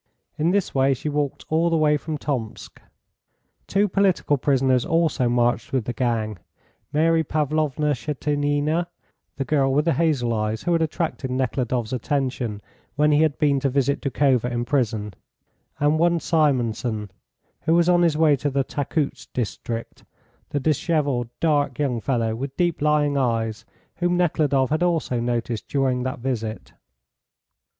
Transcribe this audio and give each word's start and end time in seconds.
In 0.35 0.49
this 0.49 0.73
way 0.73 0.95
she 0.95 1.09
walked 1.09 1.45
all 1.51 1.69
the 1.69 1.77
way 1.77 1.95
from 1.95 2.17
Tomsk. 2.17 2.81
Two 3.67 3.87
political 3.87 4.35
prisoners 4.35 4.83
also 4.83 5.29
marched 5.29 5.71
with 5.71 5.85
the 5.85 5.93
gang, 5.93 6.39
Mary 6.91 7.23
Pavlovna 7.23 7.93
Schetinina, 7.93 8.87
the 9.37 9.45
girl 9.45 9.71
with 9.71 9.85
the 9.85 9.93
hazel 9.93 10.33
eyes 10.33 10.63
who 10.63 10.73
had 10.73 10.81
attracted 10.81 11.29
Nekhludoff's 11.29 11.93
attention 11.93 12.63
when 12.95 13.11
he 13.11 13.21
had 13.21 13.37
been 13.37 13.59
to 13.59 13.69
visit 13.69 14.01
Doukhova 14.01 14.49
in 14.49 14.65
prison, 14.65 15.13
and 15.79 15.99
one 15.99 16.19
Simonson, 16.19 17.11
who 17.65 17.75
was 17.75 17.87
on 17.87 18.01
his 18.01 18.17
way 18.17 18.35
to 18.37 18.49
the 18.49 18.63
Takoutsk 18.63 19.31
district, 19.33 20.03
the 20.49 20.59
dishevelled 20.59 21.29
dark 21.39 21.77
young 21.77 22.01
fellow 22.01 22.33
with 22.33 22.57
deep 22.57 22.81
lying 22.81 23.17
eyes, 23.19 23.65
whom 23.97 24.17
Nekhludoff 24.17 24.71
had 24.71 24.81
also 24.81 25.19
noticed 25.19 25.67
during 25.69 26.01
that 26.01 26.17
visit. 26.17 26.73